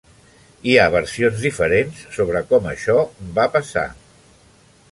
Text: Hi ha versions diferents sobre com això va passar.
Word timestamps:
Hi 0.69 0.71
ha 0.77 0.85
versions 0.93 1.43
diferents 1.49 2.01
sobre 2.15 2.41
com 2.53 2.65
això 2.71 2.95
va 3.37 3.49
passar. 3.57 3.87